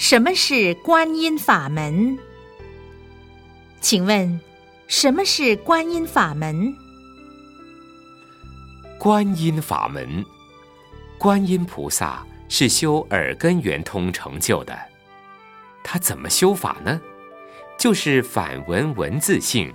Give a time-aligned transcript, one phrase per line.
[0.00, 2.18] 什么是观音法门？
[3.82, 4.40] 请问，
[4.88, 6.74] 什么是观音法门？
[8.98, 10.24] 观音法门，
[11.18, 14.74] 观音菩萨是修耳根圆通成就的。
[15.84, 16.98] 他怎么修法呢？
[17.78, 19.70] 就是反闻文字性。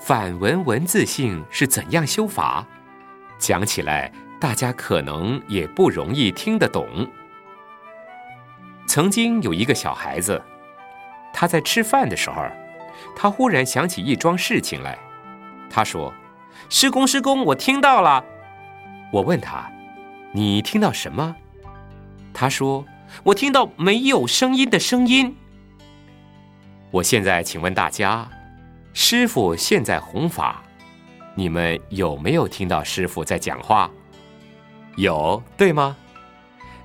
[0.00, 2.66] 反闻文字性是怎样修法？
[3.38, 4.10] 讲起来，
[4.40, 7.06] 大家可能也不容易听得懂。
[8.94, 10.40] 曾经有一个小孩子，
[11.32, 12.44] 他在吃饭的时候，
[13.16, 14.96] 他忽然想起一桩事情来。
[15.68, 16.14] 他说
[16.70, 18.24] ：“师公，师公，我听到了。”
[19.12, 19.68] 我问他
[20.30, 21.34] ：“你听到什么？”
[22.32, 22.86] 他说
[23.24, 25.36] ：“我听到没有声音的声音。”
[26.92, 28.30] 我现在请问大家。
[28.92, 30.62] 师傅现在弘法，
[31.34, 33.90] 你们有没有听到师傅在讲话？
[34.94, 35.96] 有，对吗？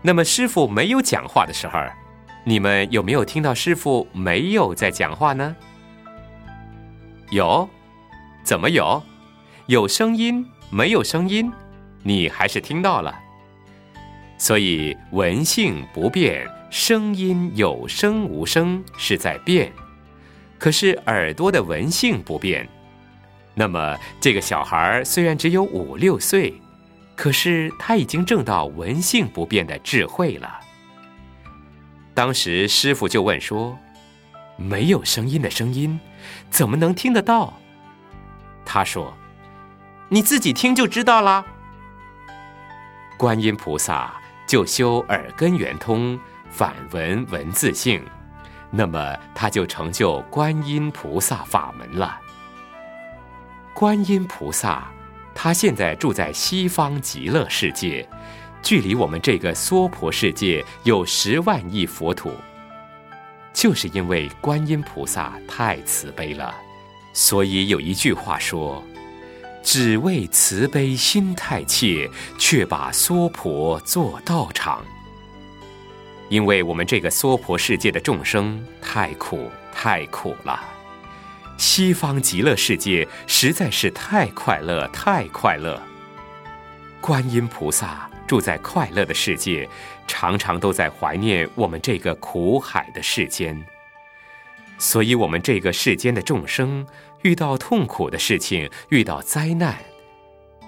[0.02, 1.78] 那么师傅没有讲话的时候，
[2.50, 5.56] 你们有没有听到师傅没有在讲话呢？
[7.30, 7.70] 有，
[8.44, 9.04] 怎么有？
[9.68, 11.52] 有声音，没有声音，
[12.02, 13.14] 你还是听到了。
[14.40, 19.72] 所以闻性不变，声音有声无声是在变。
[20.58, 22.68] 可是耳朵的闻性不变，
[23.54, 26.60] 那么这个小孩虽然只有五六岁，
[27.16, 30.62] 可是他已经证到闻性不变的智慧了。
[32.14, 33.78] 当时师傅就问说
[34.58, 36.00] ：“没有声音的声音，
[36.50, 37.54] 怎么能听得到？”
[38.66, 39.14] 他说
[40.10, 41.46] ：“你自己听就知道啦。”
[43.18, 44.14] 观音菩萨
[44.48, 48.04] 就修耳根圆通，反闻文字性。
[48.72, 52.20] 那么他就成就观音菩萨法门了。
[53.74, 54.88] 观音菩萨，
[55.34, 58.08] 他现在住在西方极乐世界，
[58.62, 62.32] 距离我们这个娑婆世界有十万亿佛土。
[63.52, 66.54] 就是因为观音菩萨太慈悲了，
[67.14, 68.82] 所以有一句话说
[69.64, 74.86] ：“只为慈悲心太切，却把娑婆做道场。”
[76.30, 80.64] 因为我们这个娑婆世界的众生太苦太苦了，
[81.58, 85.82] 西方极乐世界实在是太快乐太快乐。
[87.02, 89.68] 观音菩萨住在快乐的世界，
[90.06, 93.60] 常常都在怀念我们这个苦海的世间。
[94.78, 96.86] 所以，我们这个世间的众生
[97.24, 99.76] 遇到痛苦的事情，遇到灾难，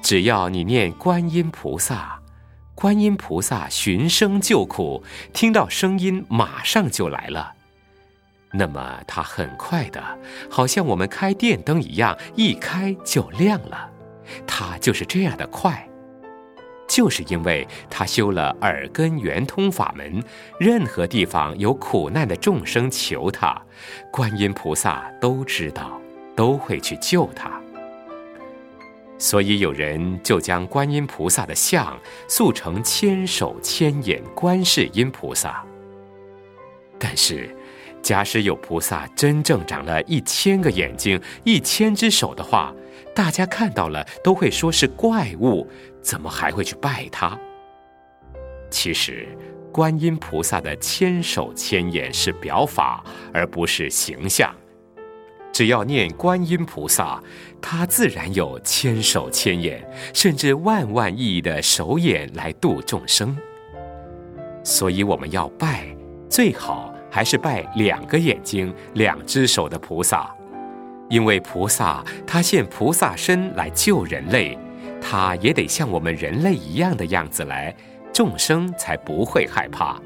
[0.01, 2.19] 只要你念观音菩萨。
[2.73, 7.53] 观音菩萨寻声救苦，听到声音马上就来了。
[8.51, 10.03] 那么它很快的，
[10.49, 13.88] 好像我们开电灯一样，一开就亮了。
[14.47, 15.88] 他就是这样的快，
[16.91, 20.22] 就是因为他修了耳根圆通法门，
[20.59, 23.57] 任何地方有苦难的众生求他，
[24.12, 25.97] 观音菩萨都知道，
[26.35, 27.50] 都会去救他。
[29.18, 31.97] 所以有人就将观音菩萨的像
[32.28, 35.63] 塑成千手千眼观世音菩萨。
[37.11, 37.53] 但是，
[38.01, 42.73] 假使有菩萨真正长了一千个眼睛、一千只手的话，
[43.13, 45.67] 大家看到了都会说是怪物，
[46.01, 47.38] 怎么还会去拜他？
[48.69, 49.27] 其实，
[49.73, 54.55] 观音菩萨的千手千眼是表法，而不是形象。
[55.51, 57.22] 只要念观音菩萨，
[57.61, 63.38] 他自然有千手千眼，甚至万万亿亿的手眼来度众生。
[64.63, 65.93] 所以我们要拜，
[66.29, 70.33] 最好还是拜两个眼睛、两只手的菩萨，
[71.09, 74.57] 因为菩萨他现菩萨身来救人类，
[75.01, 77.75] 他也得像我们人类一样的样子来，
[78.13, 79.99] 众生才不会害怕。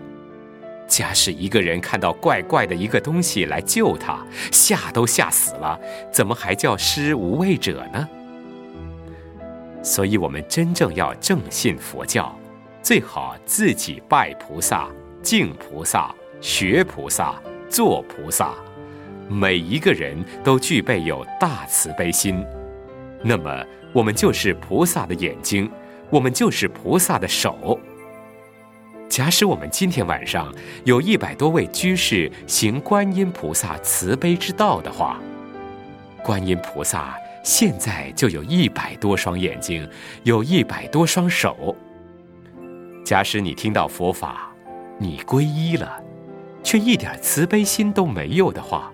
[0.87, 5.79] 假使一个人看到怪怪的一个东西来救他，吓都吓死了，
[6.11, 8.07] 怎么还叫施无畏者呢？
[9.81, 12.35] 所以，我们真正要正信佛教，
[12.81, 14.87] 最好自己拜菩萨、
[15.21, 18.53] 敬菩萨、学菩萨、做菩萨。
[19.27, 22.45] 每一个人都具备有大慈悲心，
[23.23, 25.67] 那么我们就是菩萨的眼睛，
[26.11, 27.79] 我们就是菩萨的手。
[29.09, 30.53] 假使我们今天晚上
[30.83, 35.19] 有一百多位居士行观音菩萨慈悲之道的话，
[36.23, 39.87] 观音菩萨现在就有一百多双眼睛，
[40.23, 41.75] 有一百多双手。
[43.03, 44.51] 假使你听到佛法，
[44.99, 45.99] 你皈依了，
[46.65, 48.91] 却一点慈悲心都没有的话，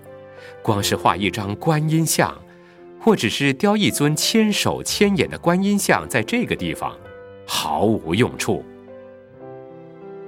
[0.61, 2.37] 光是画一张观音像，
[2.99, 6.93] 或者是雕一尊千手千眼的观音像在这个地方，
[7.47, 8.63] 毫无用处。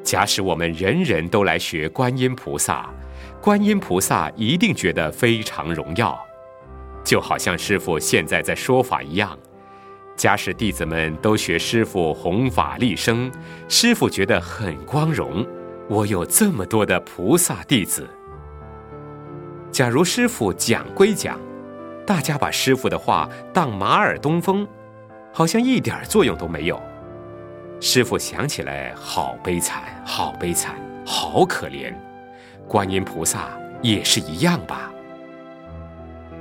[0.03, 2.89] 假使我们人人都来学观音菩萨，
[3.41, 6.17] 观音菩萨一定觉得非常荣耀，
[7.03, 9.37] 就好像师傅现在在说法一样。
[10.15, 13.29] 假使弟子们都学师傅弘法利生，
[13.67, 15.45] 师傅觉得很光荣。
[15.89, 18.07] 我有这么多的菩萨弟子。
[19.71, 21.39] 假如师傅讲归讲，
[22.05, 24.67] 大家把师傅的话当马耳东风，
[25.31, 26.81] 好像一点作用都没有。
[27.79, 30.75] 师傅想起来，好悲惨，好悲惨，
[31.05, 31.93] 好可怜。
[32.67, 33.49] 观音菩萨
[33.81, 34.89] 也是一样吧？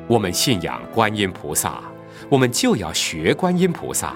[0.06, 1.81] 我们信仰观音菩萨。
[2.29, 4.15] 我们就要学观音菩萨。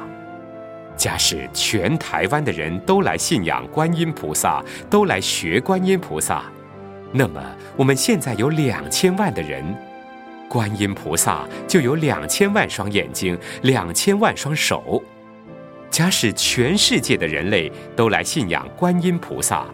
[0.97, 6.45] 假使全台湾的人都来信仰观音菩萨，都来学观音菩萨，
[7.13, 7.43] 那么
[7.77, 9.63] 我们现在有两千万的人，
[10.49, 15.03] 观音菩萨就有两千万双眼睛，两千万双手。
[15.91, 19.67] 假使全世界的人类都来信仰观音菩萨，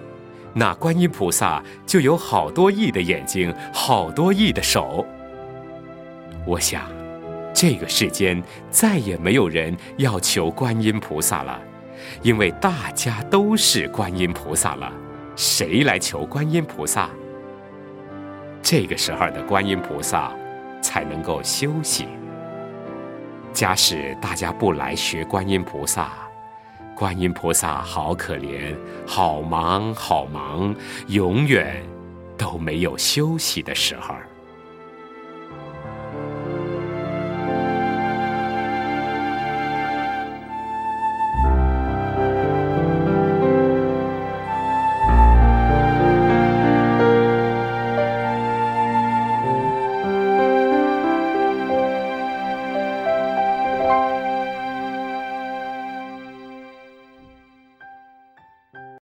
[0.52, 5.06] 那观音菩萨就有好多亿的眼睛，好多亿的手。
[6.44, 7.01] 我想。
[7.54, 11.60] 这个世间再也没有人要求观音菩萨了，
[12.22, 14.92] 因为大家都是观音菩萨了，
[15.36, 17.08] 谁来求观音菩萨？
[18.62, 20.32] 这个时候的观音菩萨
[20.80, 22.06] 才能够休息。
[23.52, 26.10] 假使大家不来学观音菩萨，
[26.96, 28.74] 观音菩萨好可怜，
[29.06, 30.74] 好忙好忙，
[31.08, 31.82] 永远
[32.38, 34.14] 都没有休息的时候。